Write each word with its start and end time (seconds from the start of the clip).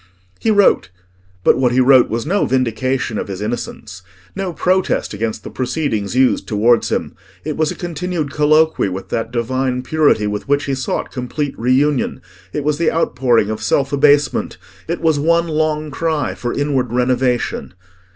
He 0.39 0.49
wrote; 0.49 0.89
but 1.43 1.57
what 1.59 1.73
he 1.73 1.79
wrote 1.79 2.09
was 2.09 2.25
no 2.25 2.47
vindication 2.47 3.19
of 3.19 3.27
his 3.27 3.39
innocence, 3.39 4.01
no 4.35 4.51
protest 4.51 5.13
against 5.13 5.43
the 5.43 5.51
proceedings 5.51 6.15
used 6.15 6.47
towards 6.47 6.89
him: 6.91 7.13
it 7.43 7.55
was 7.55 7.69
a 7.69 7.75
continued 7.75 8.31
colloquy 8.31 8.89
with 8.89 9.09
that 9.09 9.31
divine 9.31 9.83
purity 9.83 10.25
with 10.25 10.47
which 10.47 10.63
he 10.63 10.73
sought 10.73 11.11
complete 11.11 11.53
reunion; 11.55 12.19
it 12.51 12.63
was 12.63 12.79
the 12.79 12.91
outpouring 12.91 13.51
of 13.51 13.61
self 13.61 13.93
abasement; 13.93 14.57
it 14.87 15.01
was 15.01 15.19
one 15.19 15.47
long 15.47 15.91
cry 15.91 16.33
for 16.33 16.51
inward 16.51 16.91
renovation. 16.91 17.75